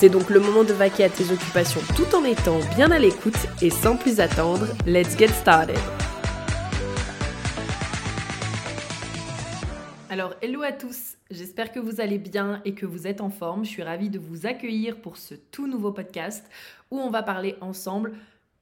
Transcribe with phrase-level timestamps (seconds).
[0.00, 3.48] C'est donc le moment de vaquer à tes occupations tout en étant bien à l'écoute
[3.60, 5.76] et sans plus attendre, let's get started.
[10.08, 13.64] Alors, hello à tous, j'espère que vous allez bien et que vous êtes en forme.
[13.64, 16.48] Je suis ravie de vous accueillir pour ce tout nouveau podcast
[16.92, 18.12] où on va parler ensemble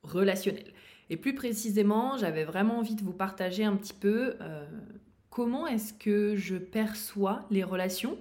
[0.05, 0.73] relationnel.
[1.11, 4.65] Et plus précisément, j'avais vraiment envie de vous partager un petit peu euh,
[5.29, 8.17] comment est-ce que je perçois les relations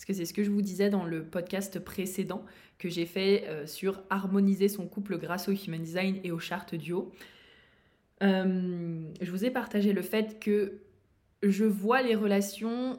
[0.00, 2.42] parce que c'est ce que je vous disais dans le podcast précédent
[2.78, 6.74] que j'ai fait euh, sur harmoniser son couple grâce au Human Design et aux chartes
[6.74, 7.12] duo.
[8.22, 10.78] Euh, je vous ai partagé le fait que
[11.42, 12.98] je vois les relations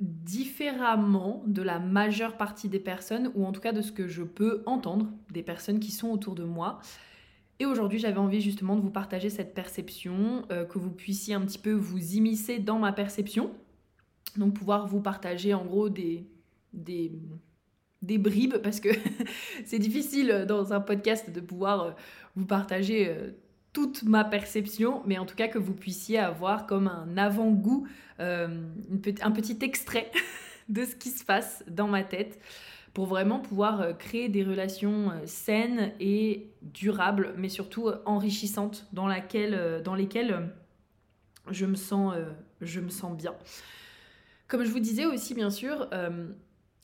[0.00, 4.22] différemment de la majeure partie des personnes, ou en tout cas de ce que je
[4.22, 6.80] peux entendre des personnes qui sont autour de moi.
[7.58, 11.42] Et aujourd'hui, j'avais envie justement de vous partager cette perception, euh, que vous puissiez un
[11.42, 13.50] petit peu vous immiscer dans ma perception,
[14.36, 16.26] donc pouvoir vous partager en gros des,
[16.72, 17.12] des,
[18.02, 18.88] des bribes parce que
[19.64, 21.90] c'est difficile dans un podcast de pouvoir euh,
[22.36, 23.30] vous partager euh,
[23.72, 27.86] toute ma perception, mais en tout cas que vous puissiez avoir comme un avant-goût,
[28.18, 28.48] euh,
[29.22, 30.10] un petit extrait
[30.68, 32.40] de ce qui se passe dans ma tête
[32.94, 39.94] pour vraiment pouvoir créer des relations saines et durables, mais surtout enrichissantes dans, laquelle, dans
[39.94, 40.50] lesquelles
[41.52, 42.16] je me sens,
[42.60, 43.34] je me sens bien.
[44.50, 46.28] Comme je vous disais aussi, bien sûr, euh,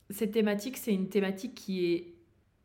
[0.09, 2.15] cette thématique, c'est une thématique qui est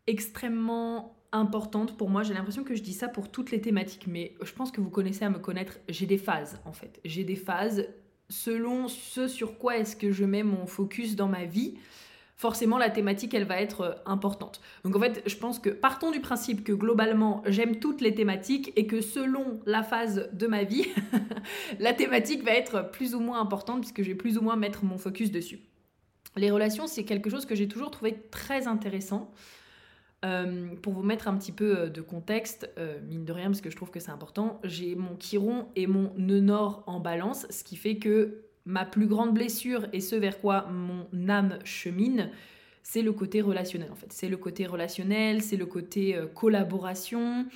[0.06, 2.22] extrêmement importante pour moi.
[2.22, 4.90] J'ai l'impression que je dis ça pour toutes les thématiques, mais je pense que vous
[4.90, 5.80] connaissez à me connaître.
[5.88, 7.00] J'ai des phases, en fait.
[7.04, 7.88] J'ai des phases
[8.28, 11.74] selon ce sur quoi est-ce que je mets mon focus dans ma vie
[12.42, 14.60] forcément la thématique elle va être euh, importante.
[14.84, 18.72] Donc en fait, je pense que partons du principe que globalement j'aime toutes les thématiques
[18.74, 20.86] et que selon la phase de ma vie,
[21.78, 24.84] la thématique va être plus ou moins importante puisque je vais plus ou moins mettre
[24.84, 25.60] mon focus dessus.
[26.34, 29.30] Les relations, c'est quelque chose que j'ai toujours trouvé très intéressant.
[30.24, 32.70] Euh, pour vous mettre un petit peu euh, de contexte,
[33.08, 36.12] mine de rien, parce que je trouve que c'est important, j'ai mon chiron et mon
[36.16, 40.40] nœud nord en balance, ce qui fait que ma plus grande blessure et ce vers
[40.40, 42.30] quoi mon âme chemine,
[42.82, 44.12] c'est le côté relationnel en fait.
[44.12, 47.46] C'est le côté relationnel, c'est le côté euh, collaboration,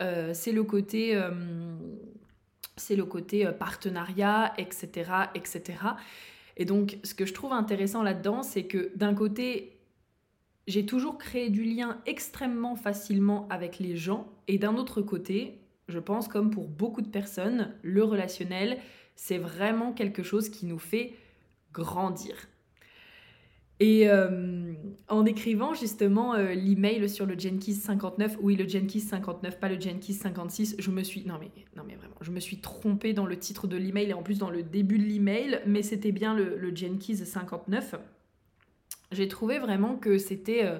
[0.00, 1.30] euh, c'est le côté, euh,
[2.76, 5.78] c'est le côté partenariat, etc., etc.
[6.56, 9.78] Et donc, ce que je trouve intéressant là-dedans, c'est que d'un côté,
[10.66, 15.58] j'ai toujours créé du lien extrêmement facilement avec les gens, et d'un autre côté,
[15.88, 18.78] je pense comme pour beaucoup de personnes, le relationnel,
[19.20, 21.12] c'est vraiment quelque chose qui nous fait
[21.74, 22.48] grandir.
[23.78, 24.72] Et euh,
[25.08, 29.78] en écrivant justement euh, l'email sur le Jenkins 59, oui le Jenkins 59, pas le
[29.78, 33.26] Jenkins 56, je me suis non mais non mais vraiment, je me suis trompée dans
[33.26, 36.34] le titre de l'email et en plus dans le début de l'email, mais c'était bien
[36.34, 37.96] le, le, Jenkins 59.
[39.12, 40.78] J'ai trouvé vraiment que c'était euh,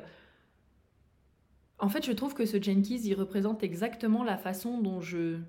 [1.78, 5.40] en fait, je trouve que ce Jenkins, il représente exactement la façon dont je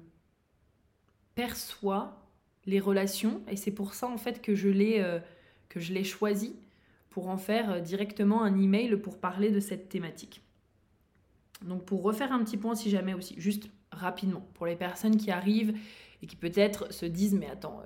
[1.36, 2.21] perçois
[2.66, 5.20] les relations et c'est pour ça en fait que je l'ai euh,
[5.70, 6.56] que je l'ai choisi
[7.10, 10.42] pour en faire euh, directement un email pour parler de cette thématique.
[11.66, 15.32] Donc pour refaire un petit point si jamais aussi, juste rapidement, pour les personnes qui
[15.32, 15.78] arrivent
[16.22, 17.82] et qui peut-être se disent mais attends,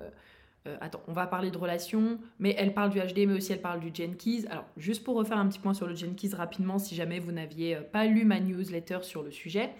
[0.66, 3.62] euh, attends, on va parler de relations, mais elle parle du HD mais aussi elle
[3.62, 4.44] parle du Jenkins.
[4.50, 7.76] Alors juste pour refaire un petit point sur le Jenkins rapidement si jamais vous n'aviez
[7.76, 9.70] pas lu ma newsletter sur le sujet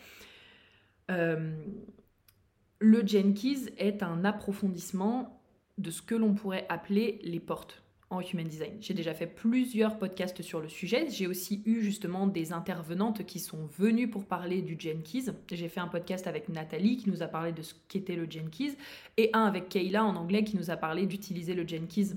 [2.79, 5.41] le Jenkins est un approfondissement
[5.79, 8.75] de ce que l'on pourrait appeler les portes en Human Design.
[8.81, 11.09] J'ai déjà fait plusieurs podcasts sur le sujet.
[11.11, 15.33] J'ai aussi eu justement des intervenantes qui sont venues pour parler du Jenkins.
[15.51, 18.75] J'ai fait un podcast avec Nathalie qui nous a parlé de ce qu'était le Jenkins
[19.17, 22.17] et un avec Kayla en anglais qui nous a parlé d'utiliser le Jenkins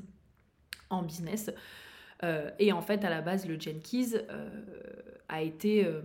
[0.92, 1.52] en business.
[2.24, 4.50] Euh, et en fait, à la base, le Jenkins euh,
[5.28, 6.02] a été euh,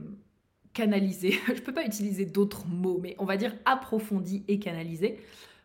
[0.75, 5.19] canalisé, je ne peux pas utiliser d'autres mots, mais on va dire approfondi et canalisé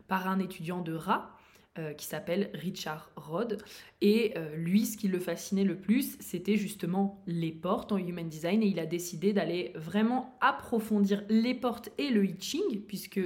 [0.08, 1.36] par un étudiant de RA
[1.78, 3.62] euh, qui s'appelle Richard Rod.
[4.00, 8.28] Et euh, lui, ce qui le fascinait le plus, c'était justement les portes en Human
[8.28, 13.20] Design et il a décidé d'aller vraiment approfondir les portes et le I Ching, puisque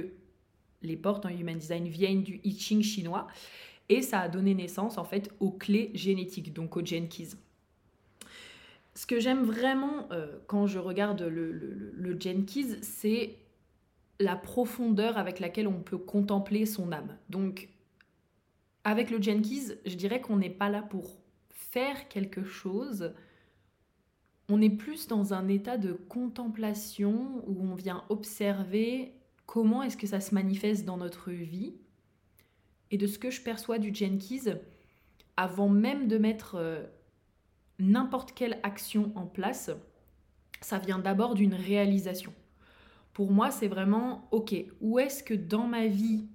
[0.83, 3.27] les portes en Human Design viennent du I Ching chinois.
[3.89, 7.07] Et ça a donné naissance en fait aux clés génétiques, donc aux Gen
[8.95, 13.37] ce que j'aime vraiment euh, quand je regarde le, le, le Jenkins, c'est
[14.19, 17.17] la profondeur avec laquelle on peut contempler son âme.
[17.29, 17.69] Donc,
[18.85, 21.17] avec le Jenkins, je dirais qu'on n'est pas là pour
[21.49, 23.13] faire quelque chose.
[24.47, 29.11] On est plus dans un état de contemplation où on vient observer
[29.45, 31.73] comment est-ce que ça se manifeste dans notre vie.
[32.91, 34.59] Et de ce que je perçois du Jenkins,
[35.35, 36.85] avant même de mettre euh,
[37.79, 39.71] n'importe quelle action en place,
[40.61, 42.33] ça vient d'abord d'une réalisation.
[43.13, 46.27] Pour moi, c'est vraiment, ok, où est-ce que dans ma vie,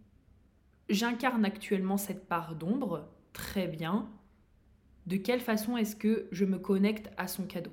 [0.89, 3.09] j'incarne actuellement cette part d'ombre?
[3.33, 4.09] Très bien.
[5.07, 7.73] De quelle façon est-ce que je me connecte à son cadeau?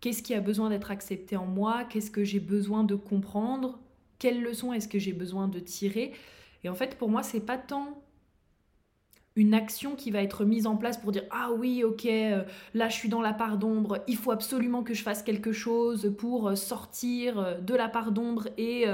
[0.00, 1.84] Qu'est-ce qui a besoin d'être accepté en moi?
[1.84, 3.80] Qu'est-ce que j'ai besoin de comprendre?
[4.18, 6.12] Quelles leçons est-ce que j'ai besoin de tirer?
[6.64, 8.02] Et en fait, pour moi, c'est pas tant
[9.38, 12.42] une action qui va être mise en place pour dire ah oui ok euh,
[12.74, 16.12] là je suis dans la part d'ombre il faut absolument que je fasse quelque chose
[16.18, 18.86] pour euh, sortir euh, de la part d'ombre et,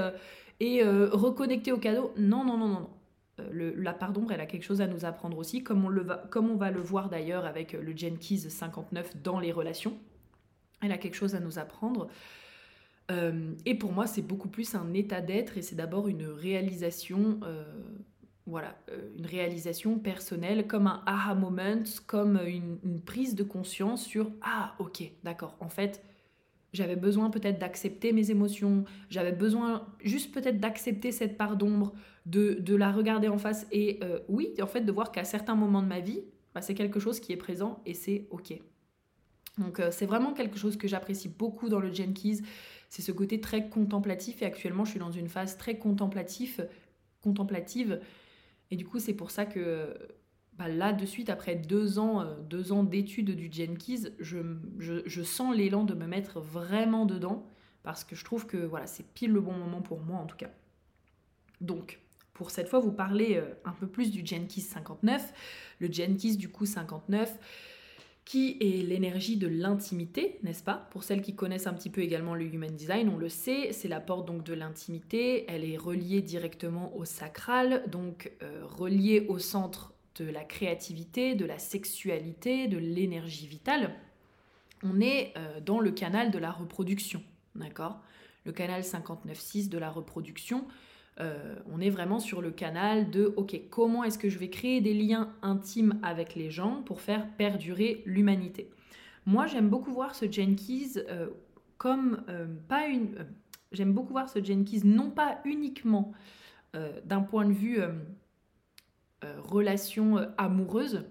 [0.59, 2.89] et reconnecter au cadeau non non non non non.
[3.51, 6.17] La part d'ombre elle a quelque chose à nous apprendre aussi comme on, le va,
[6.29, 9.97] comme on va le voir d'ailleurs avec le Jenkins 59 dans les relations.
[10.81, 12.07] Elle a quelque chose à nous apprendre.
[13.65, 17.39] Et pour moi c'est beaucoup plus un état d'être et c'est d'abord une réalisation
[18.47, 24.31] voilà, euh, une réalisation personnelle, comme un aha moment, comme une, prise de conscience sur
[24.41, 26.03] ah ok, d'accord, en fait,
[26.73, 31.93] j'avais besoin peut-être d'accepter mes émotions, j'avais besoin juste peut-être d'accepter cette part d'ombre,
[32.25, 35.81] de, la regarder en face et euh, oui, en fait, de voir qu'à certains moments
[35.81, 36.21] de ma vie,
[36.53, 38.59] bah, c'est quelque chose qui est présent et c'est ok.
[39.57, 42.39] Donc euh, c'est vraiment quelque chose que j'apprécie beaucoup dans le Jenkins,
[42.89, 46.67] c'est ce côté très contemplatif et actuellement je suis dans une phase très contemplative,
[47.21, 47.99] contemplative
[48.71, 49.95] et du coup, c'est pour ça que
[50.53, 54.37] bah, là, de suite, après deux ans, euh, deux ans d'études du Jenkins, je,
[54.79, 57.45] je, sens l'élan de me mettre vraiment dedans
[57.83, 60.37] parce que je trouve que voilà, c'est pile le bon moment pour moi en tout
[60.37, 60.49] cas.
[61.61, 61.99] Donc,
[62.33, 65.33] pour cette fois, vous parler euh, un peu plus du Jenkins 59.
[65.79, 67.37] Le Jenkins du coup 59
[68.25, 70.87] qui est l'énergie de l'intimité, n'est-ce pas?
[70.89, 73.87] Pour celles qui connaissent un petit peu également le Human Design, on le sait, c'est
[73.87, 79.37] la porte donc de l'intimité, elle est reliée directement au sacral, donc euh, reliée au
[79.37, 83.93] centre de la créativité, de la sexualité, de l'énergie vitale.
[84.81, 87.21] On est euh, dans le canal de la reproduction,
[87.53, 88.01] d'accord?
[88.45, 90.65] Le canal 59.6 de la reproduction,
[91.21, 94.81] euh, on est vraiment sur le canal de OK, comment est-ce que je vais créer
[94.81, 98.69] des liens intimes avec les gens pour faire perdurer l'humanité?
[99.25, 101.29] Moi, j'aime beaucoup voir ce Jenkins euh,
[101.77, 103.25] comme euh, pas une.
[103.71, 106.11] j'aime beaucoup voir ce Jenkins non pas uniquement
[107.05, 107.79] d'un point de vue
[109.21, 111.05] relation amoureuse,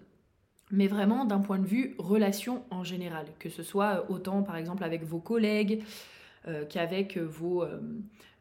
[0.70, 4.84] mais vraiment d'un point de vue relation en général, que ce soit autant par exemple
[4.84, 5.82] avec vos collègues,
[6.68, 7.64] qu'avec vos,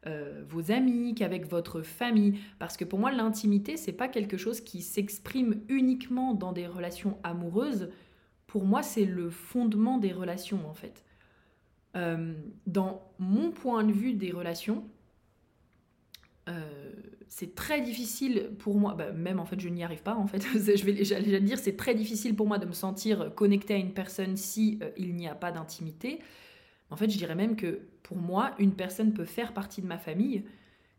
[0.06, 2.38] euh, vos amis, qu'avec votre famille.
[2.58, 7.16] Parce que pour moi, l'intimité, c'est pas quelque chose qui s'exprime uniquement dans des relations
[7.22, 7.90] amoureuses.
[8.46, 11.04] Pour moi, c'est le fondement des relations, en fait.
[11.96, 12.34] Euh,
[12.66, 14.84] dans mon point de vue des relations,
[16.50, 16.92] euh,
[17.28, 20.42] c'est très difficile pour moi, bah, même en fait je n'y arrive pas en fait,
[20.52, 23.94] je vais j'allais dire c'est très difficile pour moi de me sentir connecté à une
[23.94, 26.20] personne si il n'y a pas d'intimité.
[26.90, 29.98] En fait je dirais même que pour moi, une personne peut faire partie de ma
[29.98, 30.44] famille.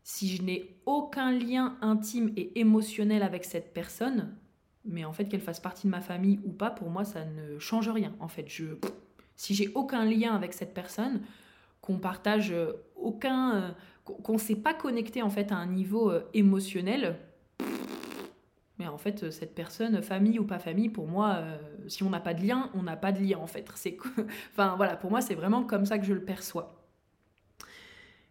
[0.02, 4.36] Si je n'ai aucun lien intime et émotionnel avec cette personne,
[4.84, 7.58] mais en fait qu'elle fasse partie de ma famille ou pas, pour moi, ça ne
[7.58, 8.14] change rien.
[8.20, 8.64] En fait, je,
[9.36, 11.22] si j'ai aucun lien avec cette personne,
[11.80, 12.52] qu'on partage
[12.96, 13.70] aucun, euh,
[14.04, 17.16] qu'on ne s'est pas connecté en fait à un niveau euh, émotionnel,
[18.78, 22.20] mais en fait, cette personne, famille ou pas famille, pour moi, euh, si on n'a
[22.20, 23.66] pas de lien, on n'a pas de lien en fait.
[24.52, 26.84] Enfin voilà, pour moi, c'est vraiment comme ça que je le perçois.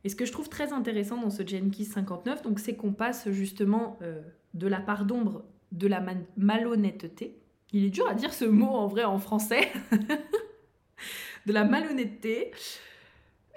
[0.04, 3.30] Et ce que je trouve très intéressant dans ce Jenkins 59, donc, c'est qu'on passe
[3.32, 4.22] justement euh,
[4.54, 6.04] de la part d'ombre de la
[6.38, 7.40] malhonnêteté.
[7.74, 9.72] Il est dur à dire ce mot en vrai en français.
[11.46, 12.52] de la malhonnêteté.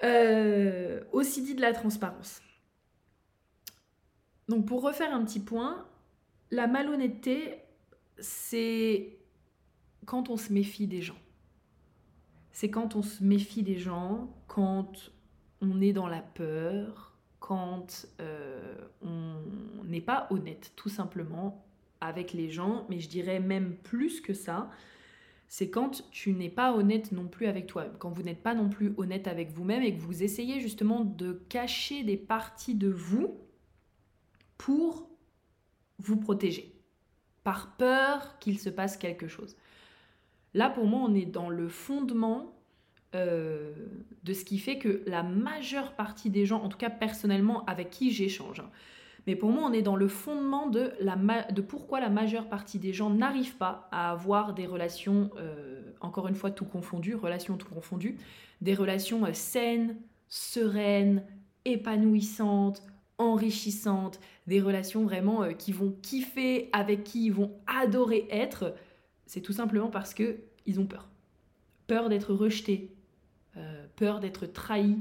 [0.03, 2.41] Euh, aussi dit de la transparence.
[4.47, 5.85] Donc pour refaire un petit point,
[6.51, 7.59] la malhonnêteté,
[8.17, 9.17] c'est
[10.05, 11.19] quand on se méfie des gens.
[12.51, 15.11] C'est quand on se méfie des gens, quand
[15.61, 19.35] on est dans la peur, quand euh, on
[19.85, 21.65] n'est pas honnête tout simplement
[22.01, 24.69] avec les gens, mais je dirais même plus que ça,
[25.47, 28.69] c'est quand tu n'es pas honnête non plus avec toi, quand vous n'êtes pas non
[28.69, 33.35] plus honnête avec vous-même et que vous essayez justement de cacher des parties de vous
[34.57, 35.08] pour
[35.99, 36.73] vous protéger,
[37.43, 39.55] par peur qu'il se passe quelque chose.
[40.53, 42.55] Là, pour moi, on est dans le fondement
[43.15, 43.73] euh,
[44.23, 47.89] de ce qui fait que la majeure partie des gens, en tout cas personnellement avec
[47.89, 48.69] qui j'échange, hein,
[49.27, 51.15] mais pour moi, on est dans le fondement de, la
[51.51, 56.27] de pourquoi la majeure partie des gens n'arrivent pas à avoir des relations, euh, encore
[56.27, 58.17] une fois, tout confondu, relations tout confondues,
[58.61, 59.97] des relations euh, saines,
[60.29, 61.23] sereines,
[61.65, 62.81] épanouissantes,
[63.19, 68.75] enrichissantes, des relations vraiment euh, qui vont kiffer, avec qui ils vont adorer être.
[69.25, 71.07] C'est tout simplement parce que ils ont peur.
[71.87, 72.91] Peur d'être rejetés,
[73.95, 74.99] peur d'être trahis,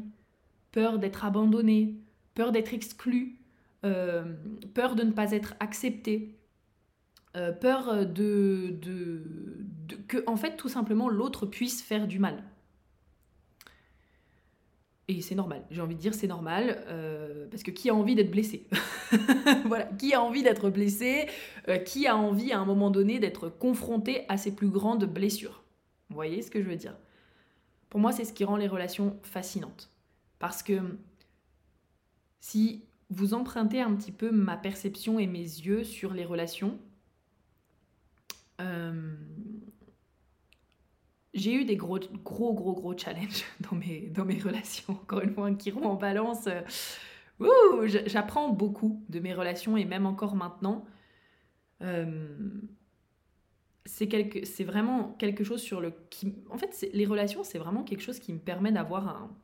[0.73, 1.97] peur d'être abandonnés,
[2.35, 3.37] peur d'être exclus,
[3.85, 4.25] euh,
[4.75, 6.35] peur de ne pas être accepté,
[7.37, 9.23] euh, peur de, de,
[10.09, 12.43] que, en fait, tout simplement, l'autre puisse faire du mal.
[15.11, 18.15] Et c'est normal, j'ai envie de dire c'est normal, euh, parce que qui a envie
[18.15, 18.67] d'être blessé?
[19.65, 21.27] Voilà, qui a envie d'être blessé?
[21.87, 25.65] Qui a envie à un moment donné d'être confronté à ses plus grandes blessures?
[26.11, 26.95] Vous voyez ce que je veux dire?
[27.89, 29.91] Pour moi, c'est ce qui rend les relations fascinantes.
[30.39, 30.79] Parce que
[32.41, 36.79] si vous empruntez un petit peu ma perception et mes yeux sur les relations.
[38.61, 39.15] Euh,
[41.39, 44.93] j'ai eu des gros, gros, gros, gros challenges dans mes, dans mes relations.
[44.93, 46.49] Encore une fois, un chiron en balance.
[46.49, 50.85] Euh, j'apprends beaucoup de mes relations et même encore maintenant.
[51.83, 52.29] Euh,
[53.85, 55.93] c'est vraiment quelque chose sur le...
[56.11, 59.37] Qui, en fait, les relations, c'est vraiment quelque chose qui me permet d'avoir un,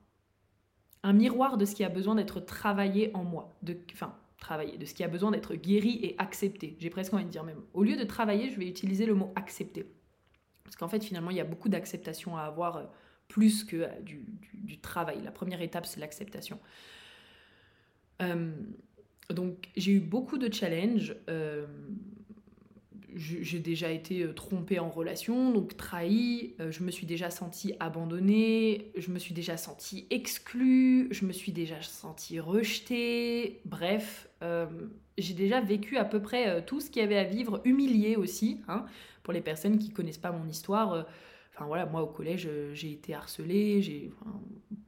[1.03, 4.85] un miroir de ce qui a besoin d'être travaillé en moi, de, enfin travailler, de
[4.85, 6.77] ce qui a besoin d'être guéri et accepté.
[6.79, 7.63] J'ai presque envie de dire même.
[7.73, 9.87] Au lieu de travailler, je vais utiliser le mot accepter.
[10.65, 12.85] Parce qu'en fait, finalement, il y a beaucoup d'acceptation à avoir euh,
[13.29, 15.23] plus que euh, du, travail.
[15.23, 16.59] La première étape, c'est l'acceptation.
[18.23, 18.53] Euh,
[19.31, 21.15] donc, j'ai eu beaucoup de challenges.
[23.17, 29.13] J'ai déjà été trompée en relation, donc trahie, je me suis déjà sentie abandonnée, je
[29.13, 34.67] me suis déjà sentie exclue, je me suis déjà sentie rejetée, bref, euh,
[35.19, 38.61] j'ai déjà vécu à peu près tout ce qu'il y avait à vivre, humiliée aussi,
[38.69, 38.85] hein,
[39.23, 41.07] pour les personnes qui connaissent pas mon histoire.
[41.55, 44.13] Enfin voilà, moi au collège, j'ai été harcelée j'ai,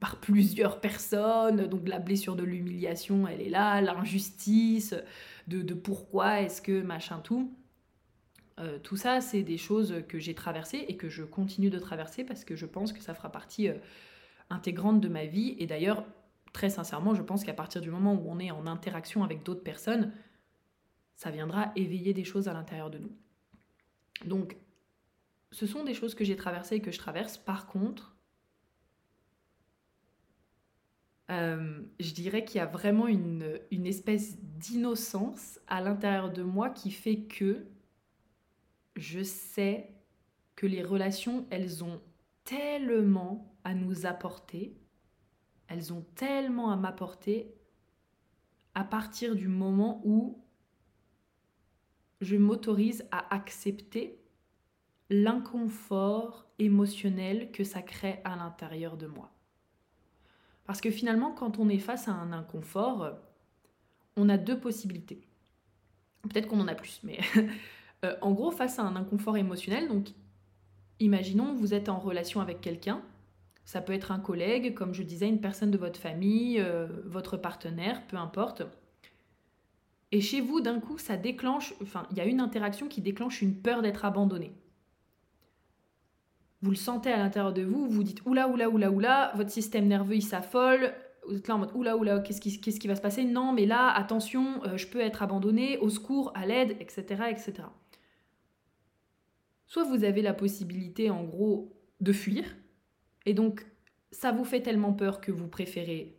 [0.00, 4.94] par plusieurs personnes, donc la blessure de l'humiliation, elle est là, l'injustice,
[5.48, 7.52] de, de pourquoi est-ce que machin tout.
[8.58, 12.24] Euh, tout ça, c'est des choses que j'ai traversées et que je continue de traverser
[12.24, 13.74] parce que je pense que ça fera partie euh,
[14.48, 15.56] intégrante de ma vie.
[15.58, 16.04] Et d'ailleurs,
[16.56, 19.62] très sincèrement, je pense qu'à partir du moment où on est en interaction avec d'autres
[19.62, 20.14] personnes,
[21.14, 23.14] ça viendra éveiller des choses à l'intérieur de nous.
[24.24, 24.56] Donc,
[25.50, 27.36] ce sont des choses que j'ai traversées et que je traverse.
[27.36, 28.16] Par contre,
[31.30, 36.70] euh, je dirais qu'il y a vraiment une, une espèce d'innocence à l'intérieur de moi
[36.70, 37.66] qui fait que
[38.96, 39.90] je sais
[40.54, 42.00] que les relations, elles ont
[42.44, 44.74] tellement à nous apporter,
[45.68, 47.54] elles ont tellement à m'apporter
[48.74, 50.42] à partir du moment où
[52.20, 54.18] je m'autorise à accepter
[55.10, 59.30] l'inconfort émotionnel que ça crée à l'intérieur de moi.
[60.64, 63.12] Parce que finalement, quand on est face à un inconfort,
[64.16, 65.20] on a deux possibilités.
[66.22, 67.20] Peut-être qu'on en a plus, mais
[68.04, 70.08] Euh, en gros, face à un inconfort émotionnel, donc
[71.00, 73.02] imaginons vous êtes en relation avec quelqu'un,
[73.66, 77.36] ça peut être un collègue, comme je disais, une personne de votre famille, euh, votre
[77.36, 78.62] partenaire, peu importe.
[80.12, 83.42] Et chez vous, d'un coup, ça déclenche, enfin, il y a une interaction qui déclenche
[83.42, 84.52] une peur d'être abandonné.
[86.62, 89.88] Vous le sentez à l'intérieur de vous, vous dites oula, oula, oula, oula, votre système
[89.88, 90.94] nerveux il s'affole,
[91.28, 93.24] vous êtes là en mode oula, oula, qu'est-ce qui, va se passer?
[93.24, 97.54] Non, mais là, attention, euh, je peux être abandonné, au secours, à l'aide, etc., etc.
[99.66, 102.44] Soit vous avez la possibilité, en gros, de fuir,
[103.26, 103.66] et donc
[104.10, 106.16] ça vous fait tellement peur que vous préférez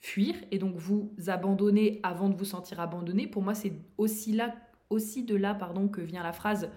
[0.00, 3.26] fuir, et donc vous abandonner avant de vous sentir abandonné.
[3.26, 4.54] Pour moi, c'est aussi, là,
[4.90, 6.70] aussi de là pardon, que vient la phrase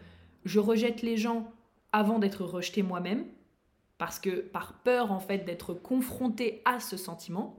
[0.45, 1.51] je rejette les gens
[1.91, 3.25] avant d'être rejeté moi-même,
[3.97, 7.57] parce que par peur en fait d'être confronté à ce sentiment,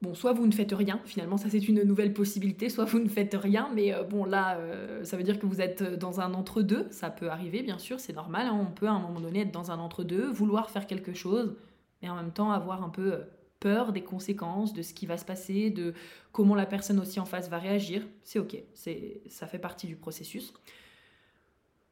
[0.00, 3.08] Bon, soit vous ne faites rien, finalement ça c'est une nouvelle possibilité, soit vous ne
[3.08, 6.34] faites rien, mais euh, bon là euh, ça veut dire que vous êtes dans un
[6.34, 8.56] entre-deux, ça peut arriver bien sûr, c'est normal, hein.
[8.60, 11.56] on peut à un moment donné être dans un entre-deux, vouloir faire quelque chose,
[12.00, 13.24] mais en même temps avoir un peu euh,
[13.58, 15.94] peur des conséquences, de ce qui va se passer, de
[16.30, 20.54] comment la personne aussi en face va réagir, c'est ok, ça fait partie du processus.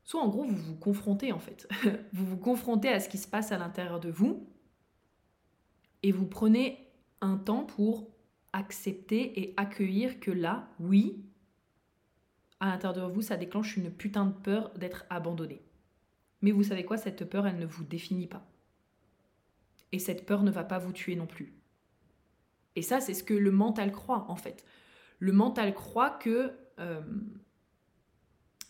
[0.05, 1.69] Soit en gros vous vous confrontez en fait,
[2.13, 4.47] vous vous confrontez à ce qui se passe à l'intérieur de vous,
[6.05, 6.86] et vous prenez
[7.21, 8.09] un temps pour
[8.53, 11.25] accepter et accueillir que là, oui,
[12.61, 15.61] à l'intérieur de vous, ça déclenche une putain de peur d'être abandonné.
[16.43, 18.47] Mais vous savez quoi, cette peur, elle ne vous définit pas.
[19.93, 21.53] Et cette peur ne va pas vous tuer non plus.
[22.77, 24.65] Et ça, c'est ce que le mental croit, en fait.
[25.19, 27.01] Le mental croit que euh,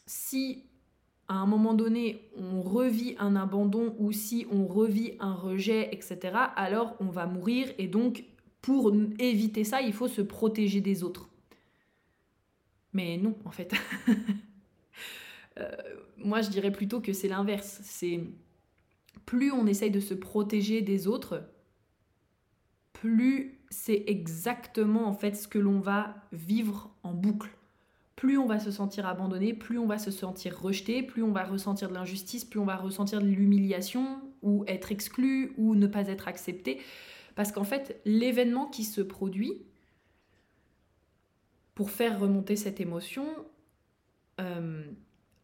[0.06, 0.64] si
[1.28, 6.36] à un moment donné on revit un abandon ou si on revit un rejet, etc.,
[6.54, 8.24] alors on va mourir et donc
[8.66, 11.30] pour éviter ça, il faut se protéger des autres.
[12.92, 13.72] Mais non, en fait.
[15.58, 15.70] Euh,
[16.18, 17.80] moi, je dirais plutôt que c'est l'inverse.
[17.82, 18.20] C'est
[19.24, 21.48] plus on essaye de se protéger des autres,
[22.92, 27.48] plus c'est exactement en fait ce que l'on va vivre en boucle.
[28.16, 31.44] Plus on va se sentir abandonné, plus on va se sentir rejeté, plus on va
[31.44, 36.08] ressentir de l'injustice, plus on va ressentir de l'humiliation ou être exclu ou ne pas
[36.08, 36.80] être accepté.
[37.36, 39.62] Parce qu'en fait, l'événement qui se produit
[41.74, 43.26] pour faire remonter cette émotion,
[44.40, 44.82] euh,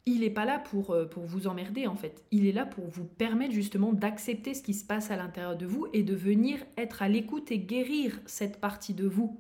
[0.07, 2.25] il n'est pas là pour, euh, pour vous emmerder en fait.
[2.31, 5.67] Il est là pour vous permettre justement d'accepter ce qui se passe à l'intérieur de
[5.67, 9.39] vous et de venir être à l'écoute et guérir cette partie de vous.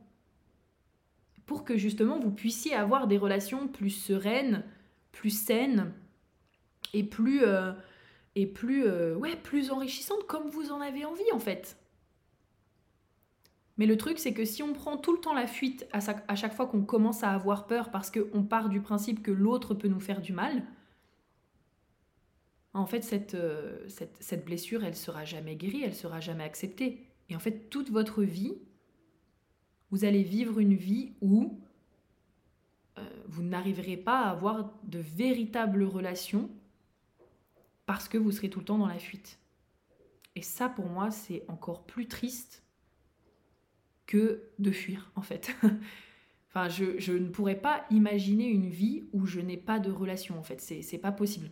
[1.46, 4.62] Pour que justement vous puissiez avoir des relations plus sereines,
[5.10, 5.90] plus saines
[6.92, 7.72] et plus, euh,
[8.36, 11.78] et plus, ouais, plus enrichissantes comme vous en avez envie en fait.
[13.78, 16.54] Mais le truc, c'est que si on prend tout le temps la fuite à, chaque
[16.54, 20.00] fois qu'on commence à avoir peur parce qu'on part du principe que l'autre peut nous
[20.00, 20.62] faire du mal,
[22.74, 27.06] en fait, cette, euh, cette, blessure, elle sera jamais guérie, elle sera jamais acceptée.
[27.28, 28.54] Et en fait, toute votre vie,
[29.90, 31.60] vous allez vivre une vie où
[32.98, 36.50] euh, vous n'arriverez pas à avoir de véritables relations
[37.84, 39.38] parce que vous serez tout le temps dans la fuite.
[40.34, 42.61] Et ça, pour moi, c'est encore plus triste
[44.06, 45.54] que de fuir, en fait.
[46.48, 50.42] enfin, je, ne pourrais pas imaginer une vie où je n'ai pas de relation, en
[50.42, 50.60] fait.
[50.60, 51.50] C'est pas possible.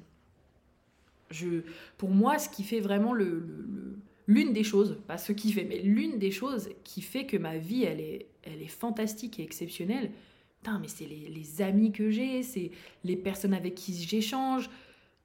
[1.30, 1.62] Je,
[1.97, 5.80] pour moi, ce qui fait vraiment le, l'une des choses, pas ce qui fait, mais
[5.80, 10.13] l'une des choses qui fait que ma vie, elle est, elle est fantastique et exceptionnelle,
[10.58, 12.71] putain, mais c'est les, amis que j'ai, c'est
[13.02, 14.71] les personnes avec qui j'échange,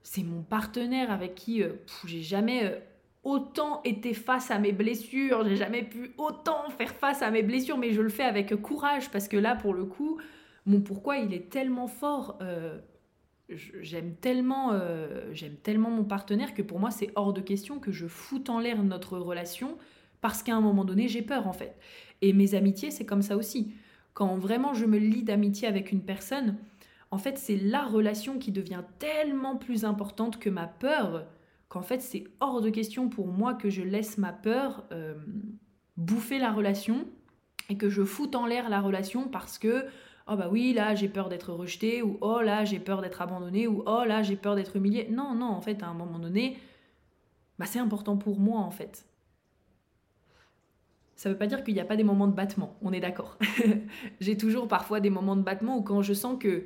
[0.02, 1.74] c'est mon partenaire avec qui euh,
[2.06, 2.80] j'ai jamais euh,
[3.26, 7.78] autant été face à mes blessures, j'ai jamais pu autant faire face à mes blessures,
[7.78, 10.22] mais je le fais avec courage parce que là, pour le coup,
[10.66, 12.38] mon pourquoi il est tellement fort.
[12.42, 12.80] Euh,
[13.50, 17.92] j'aime tellement, euh, j'aime tellement mon partenaire que pour moi, c'est hors de question que
[17.92, 19.78] je foute en l'air notre relation
[20.22, 21.76] parce qu'à un moment donné, j'ai peur en fait.
[22.22, 23.74] Et mes amitiés, c'est comme ça aussi.
[24.14, 26.58] Quand vraiment je me lie d'amitié avec une personne,
[27.12, 31.26] en fait, c'est la relation qui devient tellement plus importante que ma peur
[31.70, 35.16] qu'en fait c'est hors de question pour moi que je laisse ma peur euh,
[35.98, 37.08] bouffer la relation
[37.70, 39.86] et que je foute en l'air la relation parce que
[40.28, 43.68] oh bah oui là j'ai peur d'être rejeté ou oh là j'ai peur d'être abandonné
[43.68, 45.08] ou oh là j'ai peur d'être humilié.
[45.10, 46.58] Non non en fait à un moment donné
[47.58, 49.06] bah c'est important pour moi en fait.
[51.16, 53.38] Ça veut pas dire qu'il n'y a pas des moments de battement, on est d'accord.
[54.20, 56.66] j'ai toujours parfois des moments de battement où quand je sens que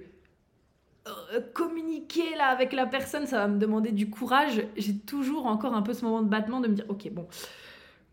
[1.54, 4.64] communiquer là avec la personne, ça va me demander du courage.
[4.78, 7.28] J'ai toujours encore un peu ce moment de battement de me dire, ok, bon,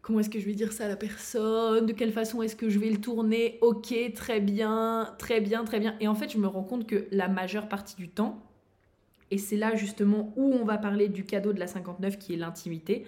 [0.03, 1.87] comment est-ce que je vais dire ça à la personne?
[1.87, 3.59] De quelle façon est-ce que je vais le tourner?
[3.61, 5.97] Ok, très bien, très bien, très bien.
[6.01, 8.43] Et en fait, je me rends compte que la majeure partie du temps,
[9.31, 12.37] et c'est là justement où on va parler du cadeau de la 59 qui est
[12.37, 13.07] l'intimité,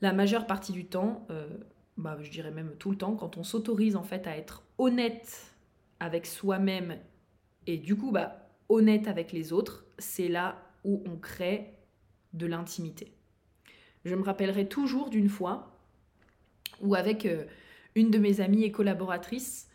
[0.00, 1.46] la majeure partie du temps, euh,
[1.96, 5.54] bah, je dirais même tout le temps, quand on s'autorise en fait à être honnête
[6.00, 6.96] avec soi-même
[7.66, 11.74] et du coup bah honnête avec les autres, c'est là où on crée
[12.32, 13.12] de l'intimité.
[14.04, 15.78] Je me rappellerai toujours d'une fois
[16.80, 17.44] où avec euh,
[17.94, 19.68] une de mes amies et collaboratrices,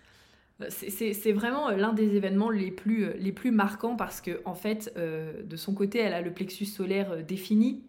[0.62, 4.56] euh, c'est vraiment l'un des événements les plus, euh, les plus marquants parce que en
[4.56, 7.84] fait, de son côté, elle a le plexus solaire défini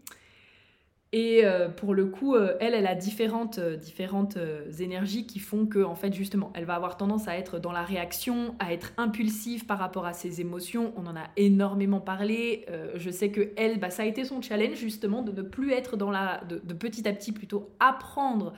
[1.12, 5.82] et euh, pour le coup, euh, elle, elle a différentes, euh, énergies qui font que,
[5.82, 9.66] en fait, justement, elle va avoir tendance à être dans la réaction, à être impulsive
[9.66, 10.92] par rapport à ses émotions.
[10.96, 12.64] On en a énormément parlé.
[12.94, 15.96] je sais que elle, bah, ça a été son challenge, justement, de ne plus être
[15.96, 16.42] dans la.
[16.48, 18.52] de petit à petit plutôt apprendre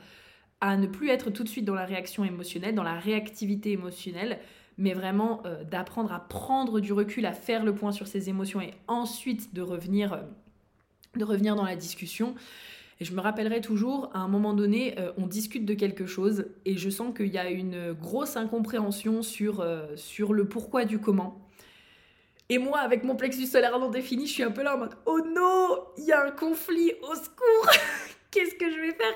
[0.60, 4.38] à ne plus être tout de suite dans la réaction émotionnelle, dans la réactivité émotionnelle,
[4.76, 8.74] mais vraiment d'apprendre à prendre du recul, à faire le point sur ses émotions et
[8.86, 10.22] ensuite de revenir
[11.16, 12.34] de revenir dans la discussion.
[13.00, 16.46] Et je me rappellerai toujours, à un moment donné, euh, on discute de quelque chose
[16.64, 20.98] et je sens qu'il y a une grosse incompréhension sur, euh, sur le pourquoi du
[20.98, 21.40] comment.
[22.48, 24.94] Et moi, avec mon plexus solaire non défini, je suis un peu là en mode
[25.06, 27.70] Oh non, il y a un conflit, au secours
[28.32, 29.14] qu'est-ce que je vais faire?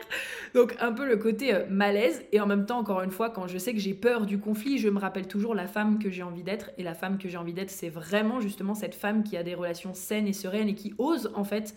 [0.55, 2.23] Donc un peu le côté euh, malaise.
[2.31, 4.79] Et en même temps encore une fois quand je sais que j'ai peur du conflit,
[4.79, 6.71] je me rappelle toujours la femme que j'ai envie d'être.
[6.79, 9.55] Et la femme que j'ai envie d'être c'est vraiment justement cette femme qui a des
[9.55, 11.75] relations saines et sereines et qui ose en fait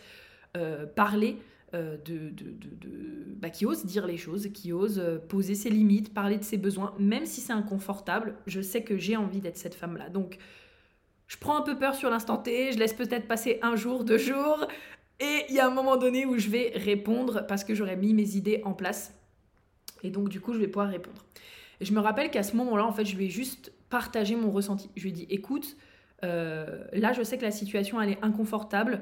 [0.58, 1.38] euh, parler
[1.76, 2.90] euh, de, de, de,
[3.38, 6.96] bah, qui ose dire les choses, qui ose poser ses limites, parler de ses besoins,
[7.00, 10.10] même si c'est inconfortable, je sais que j'ai envie d'être cette femme-là.
[10.10, 10.40] Donc,
[11.28, 14.18] je prends un peu peur sur l'instant T, je laisse peut-être passer un jour, deux
[14.18, 14.66] jours,
[15.20, 18.14] et il y a un moment donné où je vais répondre parce que j'aurais mis
[18.14, 19.14] mes idées en place.
[20.04, 21.26] Et donc, du coup, je vais pouvoir répondre.
[21.82, 24.90] Je me rappelle qu'à ce moment-là, en fait, je vais juste partager mon ressenti.
[24.96, 25.76] Je lui ai dit, écoute,
[26.24, 29.02] euh, là, je sais que la situation, elle est inconfortable.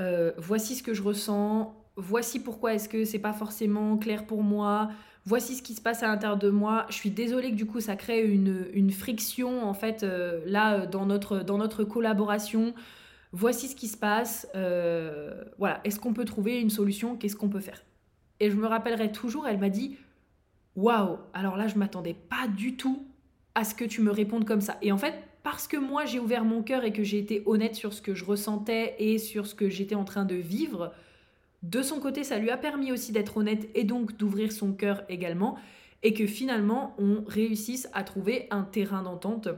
[0.00, 1.74] Euh, voici ce que je ressens.
[1.96, 4.90] Voici pourquoi est-ce que c'est pas forcément clair pour moi.
[5.26, 6.86] Voici ce qui se passe à l'intérieur de moi.
[6.88, 10.86] Je suis désolée que du coup ça crée une, une friction en fait euh, là
[10.86, 12.74] dans notre, dans notre collaboration
[13.34, 17.48] voici ce qui se passe, euh, voilà, est-ce qu'on peut trouver une solution, qu'est-ce qu'on
[17.48, 17.84] peut faire?
[18.38, 19.96] Et je me rappellerai toujours, elle m'a dit,
[20.76, 23.04] waouh, alors là je m'attendais pas du tout
[23.56, 24.78] à ce que tu me répondes comme ça.
[24.82, 27.74] Et en fait, parce que moi j'ai ouvert mon cœur et que j'ai été honnête
[27.74, 30.92] sur ce que je ressentais et sur ce que j'étais en train de vivre,
[31.64, 35.02] de son côté ça lui a permis aussi d'être honnête et donc d'ouvrir son cœur
[35.08, 35.58] également,
[36.04, 39.48] et que finalement on réussisse à trouver un terrain d'entente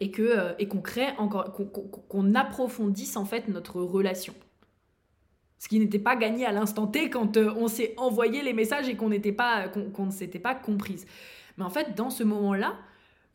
[0.00, 4.34] et que euh, et qu'on crée encore qu'on approfondisse en fait notre relation.
[5.58, 8.88] Ce qui n'était pas gagné à l'instant T quand euh, on s'est envoyé les messages
[8.88, 11.06] et qu'on n'était pas qu'on ne s'était pas comprise.
[11.58, 12.78] Mais en fait, dans ce moment-là,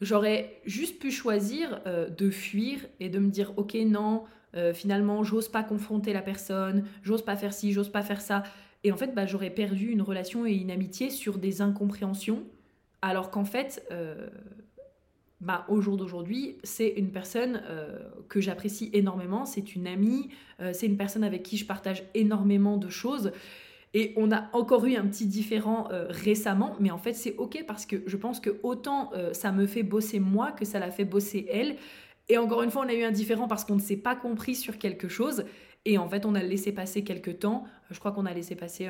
[0.01, 4.25] j'aurais juste pu choisir euh, de fuir et de me dire OK, non,
[4.73, 8.43] finalement, j'ose pas confronter la personne, j'ose pas faire ci, j'ose pas faire ça.
[8.85, 12.41] Et en fait, bah, j'aurais perdu une relation et une amitié sur des incompréhensions,
[13.01, 13.85] alors qu'en fait,
[15.41, 20.29] bah, au jour d'aujourd'hui, c'est une personne euh, que j'apprécie énormément, c'est une amie,
[20.61, 23.31] euh, c'est une personne avec qui je partage énormément de choses.
[23.93, 27.63] Et on a encore eu un petit différent euh, récemment, mais en fait c'est ok
[27.67, 31.05] parce que je pense que autant ça me fait bosser moi que ça la fait
[31.05, 31.75] bosser elle.
[32.27, 34.55] Et encore une fois, on a eu un différent parce qu'on ne s'est pas compris
[34.55, 35.45] sur quelque chose.
[35.85, 37.65] Et en fait, on a laissé passer quelques temps.
[37.91, 38.89] Je crois qu'on a laissé passer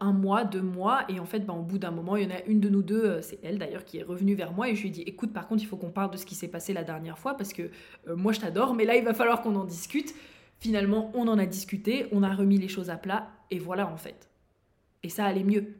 [0.00, 2.34] un mois, deux mois, et en fait, ben, au bout d'un moment, il y en
[2.34, 4.74] a une de nous deux, euh, c'est elle d'ailleurs, qui est revenue vers moi, et
[4.74, 6.48] je lui ai dit, écoute, par contre, il faut qu'on parle de ce qui s'est
[6.48, 7.70] passé la dernière fois, parce que
[8.08, 10.14] euh, moi, je t'adore, mais là, il va falloir qu'on en discute.
[10.58, 13.96] Finalement, on en a discuté, on a remis les choses à plat, et voilà, en
[13.96, 14.30] fait.
[15.02, 15.76] Et ça allait mieux.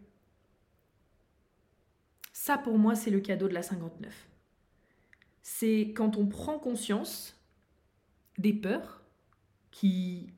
[2.33, 4.29] Ça, pour moi, c'est le cadeau de la 59.
[5.42, 7.40] C'est quand on prend conscience
[8.38, 9.03] des peurs
[9.71, 10.33] qui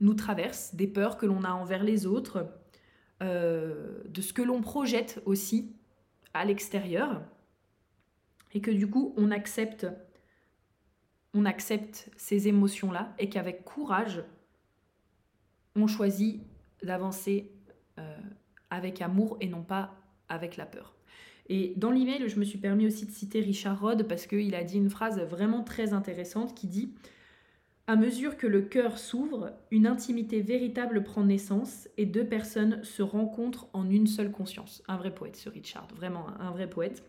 [0.00, 2.48] nous traversent, des peurs que l'on a envers les autres,
[3.22, 5.74] euh, de ce que l'on projette aussi
[6.34, 7.22] à l'extérieur
[8.52, 9.86] et que du coup on accepte
[11.34, 14.22] on accepte ces émotions là et qu'avec courage
[15.74, 16.42] on choisit
[16.82, 17.52] d'avancer
[17.98, 18.16] euh,
[18.70, 19.94] avec amour et non pas
[20.28, 20.94] avec la peur.
[21.48, 24.64] Et dans l'email, je me suis permis aussi de citer Richard Rod parce qu'il a
[24.64, 26.94] dit une phrase vraiment très intéressante qui dit
[27.88, 33.00] à mesure que le cœur s'ouvre, une intimité véritable prend naissance et deux personnes se
[33.00, 34.82] rencontrent en une seule conscience.
[34.88, 37.02] Un vrai poète, ce Richard, vraiment un vrai poète.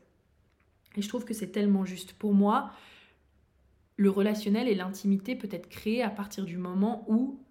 [0.95, 2.13] Et je trouve que c'est tellement juste.
[2.13, 2.71] Pour moi,
[3.97, 7.43] le relationnel et l'intimité peut être créé à partir du moment où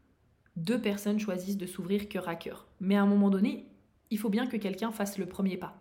[0.57, 2.67] deux personnes choisissent de s'ouvrir cœur à cœur.
[2.81, 3.67] Mais à un moment donné,
[4.11, 5.79] il faut bien que quelqu'un fasse le premier pas.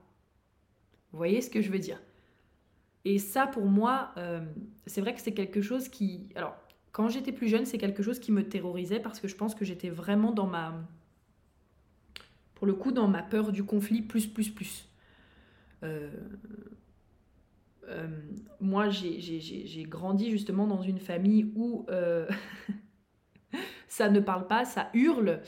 [1.14, 2.02] Vous voyez ce que je veux dire?
[3.06, 4.42] Et ça, pour moi, euh,
[4.86, 6.28] c'est vrai que c'est quelque chose qui...
[6.36, 6.58] Alors,
[6.98, 9.64] quand j'étais plus jeune, c'est quelque chose qui me terrorisait parce que je pense que
[9.64, 10.74] j'étais vraiment dans ma...
[12.56, 14.90] Pour coup, dans ma peur du conflit plus, plus, plus.
[15.84, 16.10] Euh,
[17.88, 18.08] euh,
[18.60, 22.28] moi, j'ai grandi justement dans une famille où euh,
[23.88, 25.42] ça ne parle pas, ça hurle.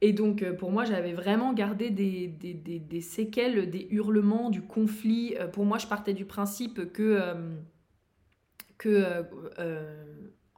[0.00, 5.36] Et donc, pour moi, j'avais vraiment gardé des, séquelles, des hurlements, du conflit.
[5.52, 7.36] Pour moi, je partais du principe que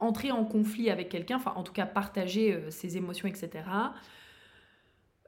[0.03, 3.49] entrer en conflit avec quelqu'un, enfin en tout cas partager euh, ses émotions, etc.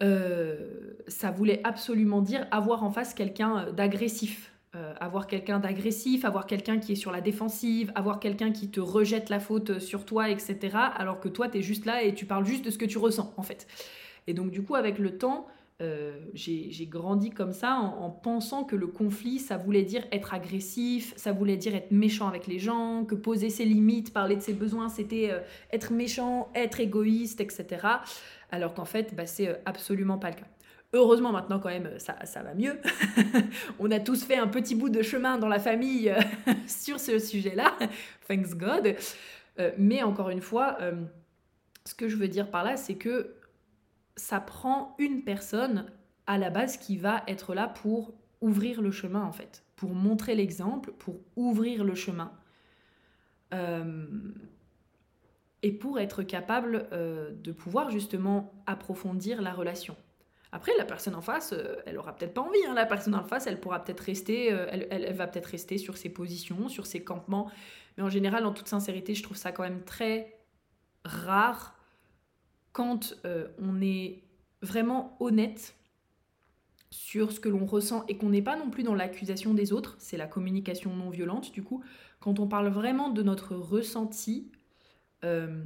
[0.03, 4.51] Euh, ça voulait absolument dire avoir en face quelqu'un euh, d'agressif.
[4.99, 9.29] avoir quelqu'un d'agressif, avoir quelqu'un qui est sur la défensive, avoir quelqu'un qui te rejette
[9.29, 10.77] la faute sur toi, etc.
[10.97, 12.97] Alors que toi, tu es juste là et tu parles juste de ce que tu
[12.97, 13.67] ressens, en fait.
[14.27, 15.47] Et donc, du coup, avec le temps,
[15.81, 21.13] euh, j'ai grandi comme ça en, pensant que le conflit, ça voulait dire être agressif,
[21.17, 24.53] ça voulait dire être méchant avec les gens, que poser ses limites, parler de ses
[24.53, 25.39] besoins, c'était euh,
[25.73, 27.85] être méchant, être égoïste, etc.
[28.51, 30.47] Alors qu'en fait, bah, c'est euh, absolument pas le cas.
[30.93, 32.79] Heureusement, maintenant, quand même, ça, ça va mieux.
[33.79, 36.13] On a tous fait un petit bout de chemin dans la famille
[36.67, 37.77] sur ce sujet-là.
[38.29, 38.95] Thanks God.
[39.77, 40.77] mais encore une fois,
[41.83, 43.35] ce que je veux dire par là, c'est que
[44.15, 45.86] ça prend une personne
[46.28, 50.36] à la base qui va être là pour ouvrir le chemin en fait, pour montrer
[50.36, 52.32] l'exemple, pour ouvrir le chemin.
[53.54, 54.08] Euh,
[55.62, 59.95] et pour être capable euh, de pouvoir justement approfondir la relation.
[60.51, 62.63] Après, la personne en face, euh, elle aura peut-être pas envie.
[62.67, 62.75] Hein.
[62.75, 66.10] La personne en face, elle pourra peut-être rester, elle, elle, va peut-être rester sur ses
[66.10, 67.49] positions, sur ses campements.
[67.97, 70.38] Mais en général, en toute sincérité, je trouve ça quand même très
[71.04, 71.74] rare
[72.75, 74.23] quand on est
[74.61, 75.75] vraiment honnête
[76.89, 79.95] sur ce que l'on ressent et qu'on n'est pas non plus dans l'accusation des autres,
[79.99, 81.83] c'est la communication non violente du coup,
[82.19, 84.51] quand on parle vraiment de notre ressenti,
[85.23, 85.63] euh,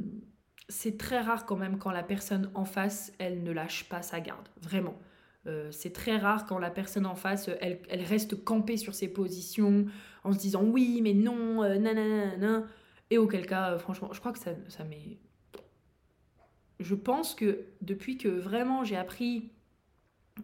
[0.69, 4.19] c'est très rare quand même quand la personne en face, elle ne lâche pas sa
[4.19, 4.97] garde, vraiment.
[5.45, 9.85] Euh, c'est très rare quand la personne en face, elle, reste campée sur ses positions
[10.23, 12.65] en se disant oui, mais non, euh, nanana,
[13.09, 15.17] et auquel cas, franchement, je crois que ça, ça m'est...
[16.79, 19.51] Je pense que depuis que vraiment j'ai appris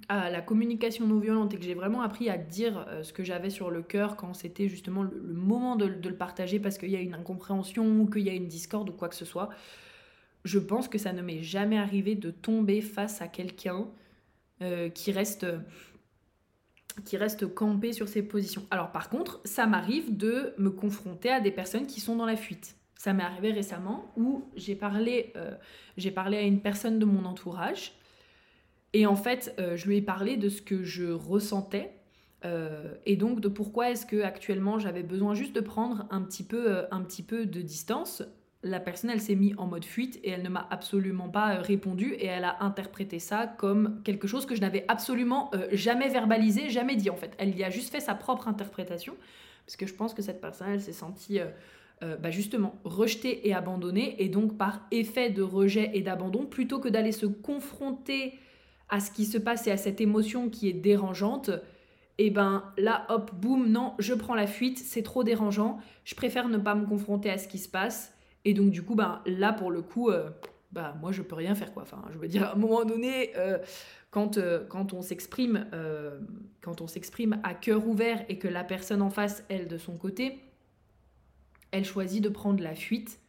[0.10, 3.24] à la communication non violente et que j'ai vraiment appris à dire euh, ce que
[3.24, 6.95] j'avais sur le cœur quand c'était justement le, moment de, le partager parce qu'il y
[6.95, 9.50] a une incompréhension ou qu'il y a une discorde ou quoi que ce soit,
[10.43, 13.88] je pense que ça ne m'est jamais arrivé de tomber face à quelqu'un
[14.62, 15.45] euh, qui reste
[17.04, 18.65] qui reste campé sur ses positions.
[18.71, 22.38] Alors par contre, ça m'arrive de me confronter à des personnes qui sont dans la
[22.38, 22.78] fuite.
[22.95, 25.51] Ça m'est arrivé récemment où j'ai parlé, euh,
[25.97, 27.93] j'ai parlé à une personne de mon entourage
[28.93, 31.91] et en fait, euh, je lui ai parlé de ce que je ressentais
[32.45, 36.43] euh, et donc de pourquoi est-ce que actuellement j'avais besoin juste de prendre un petit
[36.43, 38.23] peu, un petit peu de distance.
[38.63, 42.13] La personne, elle s'est mise en mode fuite et elle ne m'a absolument pas répondu
[42.13, 46.95] et elle a interprété ça comme quelque chose que je n'avais absolument jamais verbalisé, jamais
[46.95, 47.36] dit en fait.
[47.38, 49.15] Elle y a juste fait sa propre interprétation
[49.65, 51.39] parce que je pense que cette personne, elle s'est sentie
[52.01, 56.89] bah justement rejetée et abandonnée et donc par effet de rejet et d'abandon, plutôt que
[56.89, 58.34] d'aller se confronter
[58.89, 61.49] à ce qui se passe et à cette émotion qui est dérangeante,
[62.17, 66.15] et eh ben là, hop, boum, non, je prends la fuite, c'est trop dérangeant, je
[66.15, 68.13] préfère ne pas me confronter à ce qui se passe.
[68.45, 70.29] Et donc du coup, ben, là, pour le coup, euh,
[70.71, 71.73] bah, moi, je peux rien faire.
[71.73, 71.84] quoi.
[71.84, 73.58] Enfin, je veux dire, à un moment donné, euh,
[74.12, 75.65] quand, euh, quand on s'exprime
[76.62, 79.97] quand on s'exprime à cœur ouvert et que la personne en face, elle, de son
[79.97, 80.39] côté,
[81.75, 83.19] elle choisit de prendre la fuite,